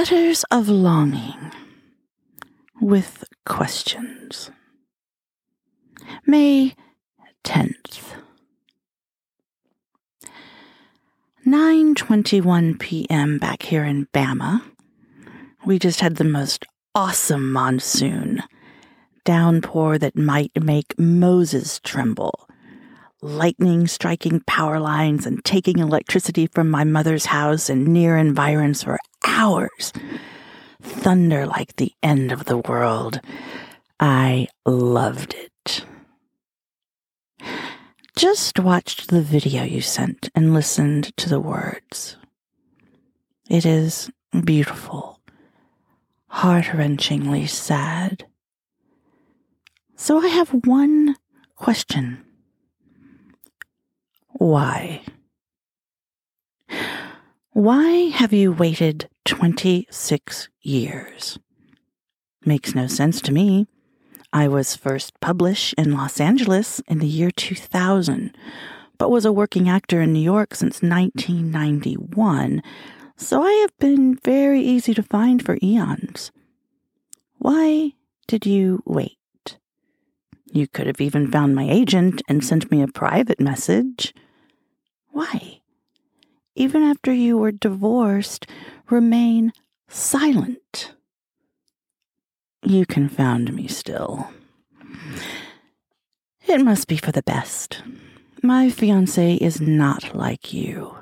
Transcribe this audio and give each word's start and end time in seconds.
Letters 0.00 0.46
of 0.50 0.66
Longing 0.70 1.52
with 2.80 3.22
questions. 3.44 4.50
May 6.24 6.74
10th. 7.44 8.14
9:21 11.46 12.78
p.m. 12.78 13.36
back 13.36 13.60
here 13.60 13.84
in 13.84 14.06
Bama. 14.14 14.62
We 15.66 15.78
just 15.78 16.00
had 16.00 16.16
the 16.16 16.24
most 16.24 16.64
awesome 16.94 17.52
monsoon. 17.52 18.42
Downpour 19.26 19.98
that 19.98 20.16
might 20.16 20.52
make 20.58 20.98
Moses 20.98 21.78
tremble. 21.84 22.48
Lightning 23.20 23.86
striking 23.86 24.40
power 24.46 24.80
lines 24.80 25.26
and 25.26 25.44
taking 25.44 25.78
electricity 25.78 26.46
from 26.46 26.70
my 26.70 26.84
mother's 26.84 27.26
house 27.26 27.68
and 27.68 27.86
near 27.88 28.16
environs 28.16 28.82
for 28.82 28.98
hours. 29.30 29.92
Thunder 30.82 31.46
like 31.46 31.76
the 31.76 31.92
end 32.02 32.32
of 32.32 32.44
the 32.44 32.58
world. 32.58 33.20
I 33.98 34.48
loved 34.66 35.34
it. 35.34 35.84
Just 38.16 38.58
watched 38.58 39.08
the 39.08 39.22
video 39.22 39.62
you 39.62 39.80
sent 39.80 40.28
and 40.34 40.52
listened 40.52 41.16
to 41.16 41.28
the 41.28 41.40
words. 41.40 42.16
It 43.48 43.64
is 43.64 44.10
beautiful, 44.44 45.20
heart 46.28 46.66
wrenchingly 46.66 47.48
sad. 47.48 48.26
So 49.96 50.18
I 50.18 50.28
have 50.28 50.50
one 50.66 51.16
question. 51.56 52.24
Why? 54.28 55.02
Why 57.52 57.90
have 58.14 58.32
you 58.32 58.52
waited 58.52 59.08
26 59.30 60.48
years? 60.60 61.38
Makes 62.44 62.74
no 62.74 62.88
sense 62.88 63.20
to 63.20 63.32
me. 63.32 63.68
I 64.32 64.48
was 64.48 64.74
first 64.74 65.20
published 65.20 65.72
in 65.74 65.92
Los 65.92 66.20
Angeles 66.20 66.80
in 66.88 66.98
the 66.98 67.06
year 67.06 67.30
2000, 67.30 68.36
but 68.98 69.08
was 69.08 69.24
a 69.24 69.30
working 69.30 69.68
actor 69.68 70.02
in 70.02 70.12
New 70.12 70.18
York 70.18 70.56
since 70.56 70.82
1991, 70.82 72.60
so 73.16 73.44
I 73.44 73.52
have 73.52 73.78
been 73.78 74.16
very 74.16 74.62
easy 74.62 74.94
to 74.94 75.02
find 75.04 75.40
for 75.44 75.58
eons. 75.62 76.32
Why 77.38 77.92
did 78.26 78.44
you 78.46 78.82
wait? 78.84 79.16
You 80.52 80.66
could 80.66 80.88
have 80.88 81.00
even 81.00 81.30
found 81.30 81.54
my 81.54 81.70
agent 81.70 82.20
and 82.28 82.44
sent 82.44 82.68
me 82.72 82.82
a 82.82 82.88
private 82.88 83.38
message. 83.38 84.12
Why? 85.10 85.60
Even 86.56 86.82
after 86.82 87.12
you 87.12 87.38
were 87.38 87.52
divorced, 87.52 88.46
remain 88.90 89.52
silent. 89.88 90.92
You 92.62 92.86
confound 92.86 93.54
me 93.54 93.66
still. 93.66 94.30
It 96.46 96.60
must 96.62 96.88
be 96.88 96.96
for 96.96 97.12
the 97.12 97.22
best. 97.22 97.82
My 98.42 98.70
fiance 98.70 99.34
is 99.36 99.60
not 99.60 100.14
like 100.14 100.52
you. 100.52 100.96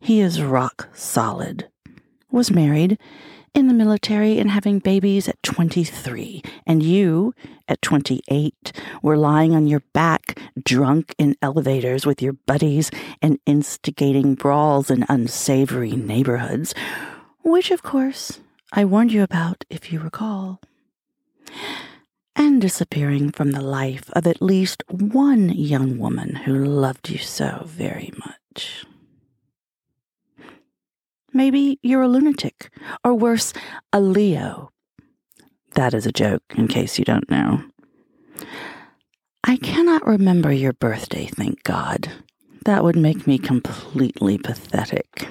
He 0.00 0.20
is 0.20 0.42
rock 0.42 0.88
solid. 0.92 1.68
Was 2.30 2.50
married, 2.50 2.98
in 3.54 3.68
the 3.68 3.74
military, 3.74 4.38
and 4.38 4.50
having 4.50 4.80
babies 4.80 5.28
at 5.28 5.42
23. 5.42 6.42
And 6.66 6.82
you, 6.82 7.32
at 7.68 7.80
28, 7.82 8.72
were 9.02 9.16
lying 9.16 9.54
on 9.54 9.68
your 9.68 9.82
back, 9.92 10.40
drunk 10.62 11.14
in 11.18 11.36
elevators 11.40 12.04
with 12.04 12.20
your 12.20 12.32
buddies 12.32 12.90
and 13.22 13.38
instigating 13.46 14.34
brawls 14.34 14.90
in 14.90 15.06
unsavory 15.08 15.92
neighborhoods, 15.92 16.74
which, 17.44 17.70
of 17.70 17.82
course, 17.82 18.40
I 18.72 18.84
warned 18.84 19.12
you 19.12 19.22
about, 19.22 19.64
if 19.70 19.92
you 19.92 20.00
recall 20.00 20.60
and 22.36 22.60
disappearing 22.60 23.30
from 23.30 23.52
the 23.52 23.60
life 23.60 24.10
of 24.12 24.26
at 24.26 24.42
least 24.42 24.82
one 24.88 25.50
young 25.50 25.98
woman 25.98 26.34
who 26.34 26.64
loved 26.64 27.08
you 27.08 27.18
so 27.18 27.62
very 27.66 28.12
much. 28.18 28.84
Maybe 31.32 31.78
you're 31.82 32.02
a 32.02 32.08
lunatic, 32.08 32.70
or 33.04 33.14
worse, 33.14 33.52
a 33.92 34.00
Leo. 34.00 34.70
That 35.74 35.94
is 35.94 36.06
a 36.06 36.12
joke, 36.12 36.42
in 36.56 36.68
case 36.68 36.98
you 36.98 37.04
don't 37.04 37.28
know. 37.30 37.64
I 39.42 39.56
cannot 39.56 40.06
remember 40.06 40.52
your 40.52 40.72
birthday, 40.72 41.26
thank 41.26 41.62
God. 41.64 42.10
That 42.64 42.84
would 42.84 42.96
make 42.96 43.26
me 43.26 43.38
completely 43.38 44.38
pathetic. 44.38 45.28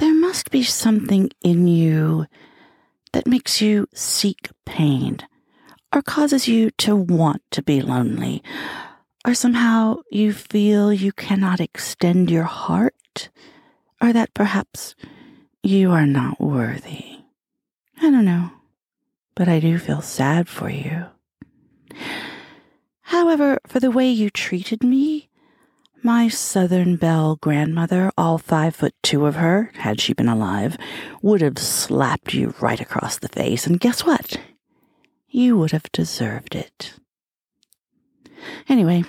There 0.00 0.14
must 0.14 0.50
be 0.50 0.62
something 0.62 1.28
in 1.42 1.68
you 1.68 2.24
that 3.12 3.26
makes 3.26 3.60
you 3.60 3.86
seek 3.92 4.48
pain, 4.64 5.18
or 5.92 6.00
causes 6.00 6.48
you 6.48 6.70
to 6.78 6.96
want 6.96 7.42
to 7.50 7.62
be 7.62 7.82
lonely, 7.82 8.42
or 9.26 9.34
somehow 9.34 9.98
you 10.10 10.32
feel 10.32 10.90
you 10.90 11.12
cannot 11.12 11.60
extend 11.60 12.30
your 12.30 12.44
heart, 12.44 13.28
or 14.00 14.14
that 14.14 14.32
perhaps 14.32 14.94
you 15.62 15.90
are 15.90 16.06
not 16.06 16.40
worthy. 16.40 17.18
I 18.00 18.10
don't 18.10 18.24
know, 18.24 18.52
but 19.34 19.48
I 19.48 19.60
do 19.60 19.78
feel 19.78 20.00
sad 20.00 20.48
for 20.48 20.70
you. 20.70 21.04
However, 23.02 23.58
for 23.66 23.80
the 23.80 23.90
way 23.90 24.08
you 24.08 24.30
treated 24.30 24.82
me, 24.82 25.28
my 26.02 26.28
Southern 26.28 26.96
Belle 26.96 27.36
grandmother, 27.36 28.10
all 28.16 28.38
five 28.38 28.74
foot 28.74 28.94
two 29.02 29.26
of 29.26 29.36
her, 29.36 29.70
had 29.74 30.00
she 30.00 30.12
been 30.12 30.28
alive, 30.28 30.76
would 31.22 31.40
have 31.40 31.58
slapped 31.58 32.34
you 32.34 32.54
right 32.60 32.80
across 32.80 33.18
the 33.18 33.28
face, 33.28 33.66
and 33.66 33.80
guess 33.80 34.04
what? 34.04 34.40
You 35.28 35.56
would 35.58 35.72
have 35.72 35.90
deserved 35.92 36.54
it. 36.54 36.94
Anyway, 38.68 39.04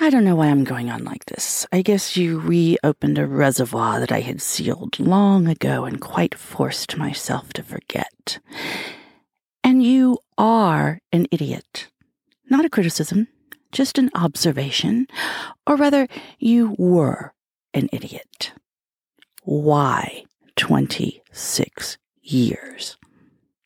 I 0.00 0.10
don't 0.10 0.24
know 0.24 0.36
why 0.36 0.46
I'm 0.46 0.64
going 0.64 0.90
on 0.90 1.04
like 1.04 1.24
this. 1.26 1.66
I 1.72 1.82
guess 1.82 2.16
you 2.16 2.38
reopened 2.38 3.18
a 3.18 3.26
reservoir 3.26 3.98
that 4.00 4.12
I 4.12 4.20
had 4.20 4.40
sealed 4.40 5.00
long 5.00 5.48
ago 5.48 5.84
and 5.84 6.00
quite 6.00 6.34
forced 6.36 6.96
myself 6.96 7.52
to 7.54 7.62
forget. 7.62 8.38
And 9.64 9.82
you 9.82 10.18
are 10.36 11.00
an 11.12 11.26
idiot. 11.30 11.88
Not 12.48 12.64
a 12.64 12.70
criticism, 12.70 13.28
just 13.72 13.98
an 13.98 14.10
observation, 14.14 15.06
or 15.66 15.76
rather, 15.76 16.08
you 16.38 16.74
were 16.78 17.32
an 17.74 17.88
idiot. 17.92 18.52
Why 19.42 20.24
26 20.56 21.98
years? 22.22 22.96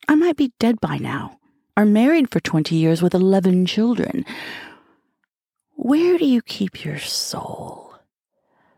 I 0.07 0.15
might 0.15 0.37
be 0.37 0.53
dead 0.59 0.79
by 0.81 0.97
now, 0.97 1.39
or 1.77 1.85
married 1.85 2.31
for 2.31 2.39
20 2.39 2.75
years 2.75 3.01
with 3.01 3.13
11 3.13 3.65
children. 3.65 4.25
Where 5.75 6.17
do 6.17 6.25
you 6.25 6.41
keep 6.41 6.85
your 6.85 6.99
soul? 6.99 7.95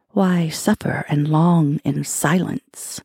Why 0.09 0.50
suffer 0.50 1.06
and 1.09 1.28
long 1.28 1.80
in 1.84 2.03
silence? 2.03 3.02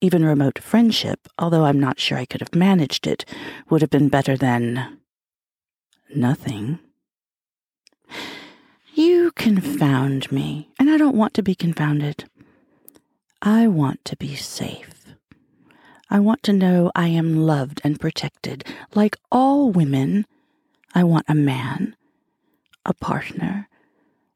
Even 0.00 0.24
remote 0.24 0.58
friendship, 0.58 1.28
although 1.38 1.64
I'm 1.64 1.78
not 1.78 2.00
sure 2.00 2.18
I 2.18 2.24
could 2.24 2.40
have 2.40 2.54
managed 2.54 3.06
it, 3.06 3.24
would 3.68 3.80
have 3.82 3.90
been 3.90 4.08
better 4.08 4.36
than 4.36 4.98
nothing. 6.14 6.78
You 8.94 9.32
confound 9.32 10.30
me, 10.30 10.68
and 10.78 10.90
I 10.90 10.96
don't 10.96 11.16
want 11.16 11.34
to 11.34 11.42
be 11.42 11.54
confounded. 11.54 12.24
I 13.42 13.66
want 13.68 14.04
to 14.06 14.16
be 14.16 14.34
safe. 14.34 15.14
I 16.10 16.18
want 16.18 16.42
to 16.44 16.52
know 16.52 16.90
I 16.94 17.06
am 17.08 17.36
loved 17.36 17.80
and 17.84 18.00
protected. 18.00 18.64
Like 18.94 19.16
all 19.30 19.70
women, 19.70 20.26
I 20.94 21.04
want 21.04 21.26
a 21.28 21.34
man, 21.34 21.96
a 22.84 22.92
partner, 22.92 23.68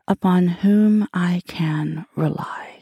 upon 0.07 0.47
whom 0.49 1.09
I 1.13 1.43
can 1.49 2.07
rely. 2.15 2.81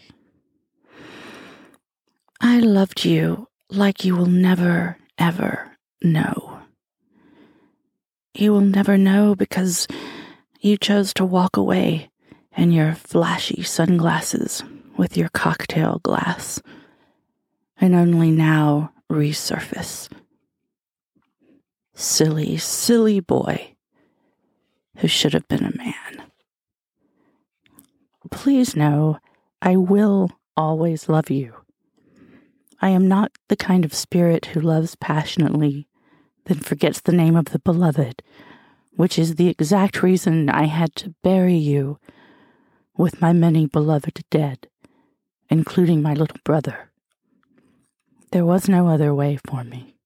I 2.40 2.58
loved 2.58 3.04
you 3.04 3.48
like 3.70 4.04
you 4.04 4.14
will 4.14 4.26
never, 4.26 4.98
ever 5.16 5.72
know. 6.02 6.58
You 8.34 8.52
will 8.52 8.60
never 8.60 8.98
know 8.98 9.34
because 9.34 9.86
you 10.62 10.76
chose 10.76 11.12
to 11.12 11.24
walk 11.24 11.56
away 11.56 12.08
in 12.56 12.70
your 12.70 12.94
flashy 12.94 13.62
sunglasses 13.62 14.62
with 14.96 15.16
your 15.16 15.28
cocktail 15.30 16.00
glass, 16.04 16.62
and 17.78 17.94
only 17.94 18.30
now 18.30 18.92
resurface. 19.10 20.08
Silly, 21.94 22.56
silly 22.56 23.18
boy 23.18 23.74
who 24.98 25.08
should 25.08 25.32
have 25.32 25.48
been 25.48 25.64
a 25.64 25.76
man. 25.76 26.22
Please 28.30 28.76
know 28.76 29.18
I 29.60 29.76
will 29.76 30.30
always 30.56 31.08
love 31.08 31.28
you. 31.28 31.54
I 32.80 32.90
am 32.90 33.08
not 33.08 33.32
the 33.48 33.56
kind 33.56 33.84
of 33.84 33.94
spirit 33.94 34.46
who 34.46 34.60
loves 34.60 34.94
passionately, 34.94 35.88
then 36.44 36.58
forgets 36.58 37.00
the 37.00 37.12
name 37.12 37.36
of 37.36 37.46
the 37.46 37.58
beloved 37.58 38.22
which 38.94 39.18
is 39.18 39.36
the 39.36 39.48
exact 39.48 40.02
reason 40.02 40.48
I 40.48 40.64
had 40.64 40.94
to 40.96 41.14
bury 41.22 41.56
you 41.56 41.98
with 42.96 43.20
my 43.20 43.32
many 43.32 43.66
beloved 43.66 44.24
dead 44.30 44.68
including 45.52 46.00
my 46.00 46.14
little 46.14 46.38
brother. 46.44 46.90
There 48.30 48.46
was 48.46 48.70
no 48.70 48.88
other 48.88 49.14
way 49.14 49.38
for 49.46 49.62
me. 49.62 49.96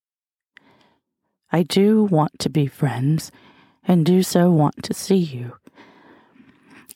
I 1.52 1.62
do 1.62 2.02
want 2.02 2.40
to 2.40 2.50
be 2.50 2.66
friends, 2.66 3.30
and 3.86 4.04
do 4.04 4.24
so 4.24 4.50
want 4.50 4.82
to 4.82 4.92
see 4.92 5.14
you. 5.14 5.56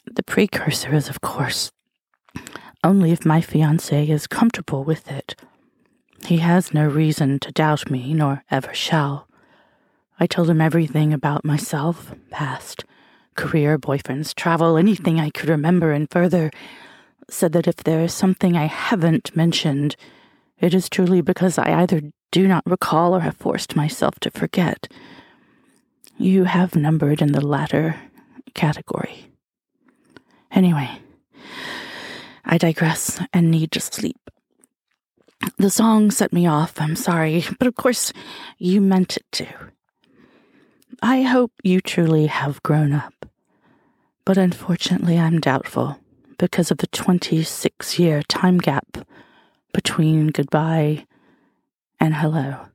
The 0.05 0.25
precursor 0.25 0.93
is, 0.93 1.09
of 1.09 1.21
course, 1.21 1.71
only 2.83 3.13
if 3.13 3.25
my 3.25 3.41
fiance 3.41 4.09
is 4.09 4.27
comfortable 4.27 4.83
with 4.83 5.09
it. 5.09 5.41
He 6.27 6.39
has 6.39 6.75
no 6.75 6.85
reason 6.89 7.39
to 7.39 7.53
doubt 7.53 7.89
me, 7.89 8.13
nor 8.13 8.43
ever 8.51 8.75
shall. 8.75 9.29
I 10.23 10.27
told 10.27 10.51
him 10.51 10.61
everything 10.61 11.15
about 11.15 11.47
myself, 11.47 12.15
past, 12.29 12.85
career, 13.37 13.79
boyfriends, 13.79 14.35
travel, 14.35 14.77
anything 14.77 15.19
I 15.19 15.31
could 15.31 15.49
remember, 15.49 15.93
and 15.93 16.11
further 16.11 16.51
said 17.31 17.53
that 17.53 17.67
if 17.67 17.77
there 17.77 18.03
is 18.03 18.13
something 18.13 18.55
I 18.55 18.67
haven't 18.67 19.35
mentioned, 19.35 19.97
it 20.59 20.75
is 20.75 20.91
truly 20.91 21.23
because 21.23 21.57
I 21.57 21.81
either 21.81 22.03
do 22.31 22.47
not 22.47 22.67
recall 22.67 23.17
or 23.17 23.21
have 23.21 23.39
forced 23.39 23.75
myself 23.75 24.21
to 24.21 24.31
forget. 24.31 24.93
You 26.19 26.45
have 26.45 26.77
numbered 26.77 27.23
in 27.23 27.33
the 27.33 27.45
latter 27.45 27.97
category. 28.53 29.33
Anyway, 30.51 30.91
I 32.45 32.59
digress 32.59 33.19
and 33.33 33.51
need 33.51 33.73
to 33.73 33.81
sleep. 33.81 34.19
The 35.57 35.71
song 35.71 36.11
set 36.11 36.31
me 36.31 36.47
off, 36.47 36.79
I'm 36.79 36.97
sorry, 36.97 37.45
but 37.59 37.67
of 37.67 37.75
course 37.75 38.13
you 38.59 38.83
meant 38.83 39.17
it 39.17 39.25
to. 39.33 39.47
I 41.03 41.23
hope 41.23 41.53
you 41.63 41.81
truly 41.81 42.27
have 42.27 42.63
grown 42.63 42.93
up, 42.93 43.27
but 44.27 44.37
unfortunately 44.37 45.19
I'm 45.19 45.41
doubtful 45.41 45.99
because 46.37 46.71
of 46.71 46.79
the 46.79 46.87
26 46.89 47.99
year 47.99 48.23
time 48.23 48.59
gap 48.59 48.99
between 49.73 50.27
goodbye 50.27 51.07
and 51.99 52.17
hello. 52.17 52.67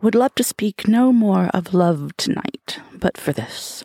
Would 0.00 0.14
love 0.14 0.34
to 0.36 0.42
speak 0.42 0.88
no 0.88 1.12
more 1.12 1.50
of 1.52 1.74
love 1.74 2.16
tonight, 2.16 2.80
but 2.94 3.18
for 3.18 3.34
this. 3.34 3.84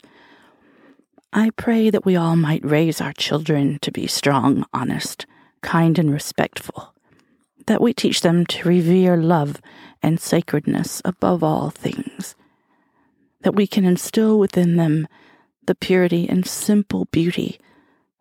I 1.34 1.50
pray 1.57 1.90
that 1.90 2.06
we 2.06 2.16
all 2.16 2.38
might 2.38 2.63
raise 2.63 3.02
our 3.02 3.12
children 3.12 3.80
to 3.81 3.92
be 3.92 4.07
strong, 4.07 4.66
honest, 4.74 5.25
kind, 5.62 6.00
and 6.00 6.10
respectful, 6.10 6.94
that 7.68 7.81
we 7.81 7.94
teach 7.94 8.22
them 8.22 8.46
to 8.46 8.69
revere 8.69 9.18
love 9.18 9.60
and 10.02 10.22
sacredness 10.22 11.02
above 11.04 11.44
all 11.44 11.69
things, 11.69 12.36
that 13.45 13.53
we 13.53 13.68
can 13.68 13.86
instill 13.86 14.39
within 14.39 14.75
them 14.75 15.07
the 15.68 15.75
purity 15.75 16.27
and 16.27 16.47
simple 16.47 17.06
beauty 17.12 17.59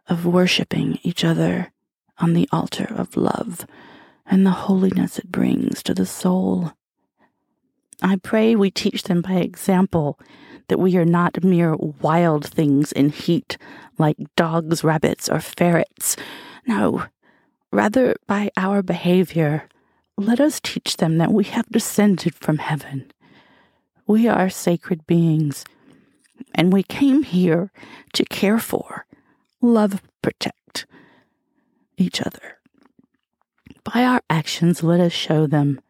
of 0.07 0.27
worshiping 0.27 0.99
each 1.03 1.25
other 1.25 1.73
on 2.19 2.35
the 2.35 2.47
altar 2.53 2.87
of 2.95 3.17
love 3.17 3.67
and 4.27 4.45
the 4.45 4.51
holiness 4.51 5.19
it 5.19 5.33
brings 5.33 5.83
to 5.83 5.95
the 5.95 6.05
soul. 6.05 6.75
I 8.03 8.17
pray 8.17 8.55
we 8.55 8.71
teach 8.71 9.05
them 9.05 9.23
by 9.23 9.37
example 9.37 10.21
that 10.69 10.79
we 10.79 10.95
are 10.99 11.07
not 11.07 11.43
mere 11.43 11.75
wild 11.75 12.47
things 12.47 12.93
in 12.93 13.09
heat 13.09 13.57
like 13.97 14.19
dogs, 14.37 14.85
rabbits, 14.85 15.31
or 15.31 15.41
ferrets. 15.41 16.19
No, 16.67 17.05
rather 17.73 18.15
by 18.27 18.51
our 18.59 18.83
behavior, 18.83 19.71
let 20.19 20.39
us 20.39 20.61
teach 20.63 20.99
them 20.99 21.17
that 21.17 21.33
we 21.33 21.45
have 21.45 21.67
descended 21.71 22.35
from 22.35 22.59
heaven. 22.59 23.11
We 24.07 24.29
are 24.29 24.51
sacred 24.51 25.07
beings, 25.07 25.65
and 26.55 26.73
we 26.73 26.83
came 26.83 27.23
here 27.23 27.71
to 28.13 28.25
care 28.25 28.59
for, 28.59 29.07
love, 29.61 30.03
protect 30.21 30.87
each 31.97 32.21
other. 32.21 32.59
By 33.83 34.05
our 34.05 34.23
actions, 34.29 34.83
let 34.83 35.01
us 35.01 35.13
show 35.13 35.47
them 35.47 35.81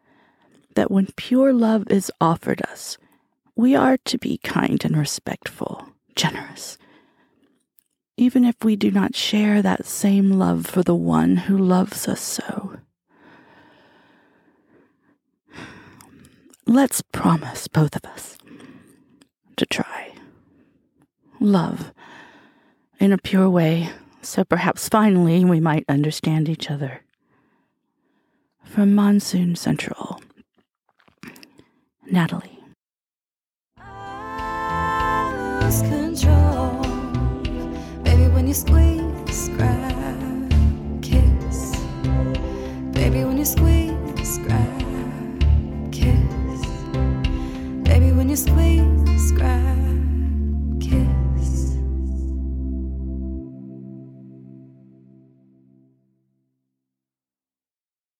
that 0.75 0.91
when 0.91 1.07
pure 1.15 1.53
love 1.53 1.89
is 1.89 2.11
offered 2.21 2.61
us, 2.63 2.97
we 3.55 3.75
are 3.75 3.97
to 4.05 4.17
be 4.17 4.37
kind 4.37 4.83
and 4.83 4.97
respectful, 4.97 5.87
generous, 6.15 6.77
even 8.17 8.45
if 8.45 8.55
we 8.63 8.75
do 8.75 8.91
not 8.91 9.15
share 9.15 9.61
that 9.61 9.85
same 9.85 10.31
love 10.31 10.65
for 10.65 10.83
the 10.83 10.95
one 10.95 11.35
who 11.35 11.57
loves 11.57 12.07
us 12.07 12.21
so. 12.21 12.74
Let's 16.67 17.01
promise, 17.11 17.67
both 17.67 17.95
of 17.95 18.05
us, 18.05 18.37
to 19.57 19.65
try. 19.65 20.13
Love 21.39 21.93
in 22.99 23.11
a 23.11 23.17
pure 23.17 23.49
way, 23.49 23.89
so 24.21 24.43
perhaps 24.43 24.89
finally 24.89 25.45
we 25.45 25.59
might 25.59 25.85
understand 25.87 26.49
each 26.49 26.71
other. 26.71 27.01
From 28.63 28.95
Monsoon 28.95 29.55
Central, 29.55 30.21
Natalie. 32.09 32.55
control. 36.15 36.81
Baby, 38.03 38.27
when 38.33 38.47
you 38.47 38.53
squeeze, 38.53 39.49
grab, 39.49 40.51
kiss. 41.01 41.75
Baby, 42.93 43.23
when 43.25 43.37
you 43.37 43.45
squeeze, 43.45 44.37
grab, 44.39 44.74
kiss. 48.35 48.45
Baby, 48.49 48.94